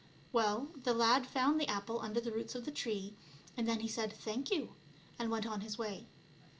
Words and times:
Well, 0.31 0.69
the 0.81 0.95
lad 0.95 1.27
found 1.27 1.61
the 1.61 1.67
apple 1.67 1.99
under 2.01 2.19
the 2.19 2.31
roots 2.31 2.55
of 2.55 2.65
the 2.65 2.71
tree, 2.71 3.13
and 3.55 3.67
then 3.67 3.81
he 3.81 3.87
said" 3.87 4.11
thank 4.25 4.49
you," 4.49 4.73
and 5.19 5.29
went 5.29 5.45
on 5.45 5.61
his 5.61 5.77
way. 5.77 6.07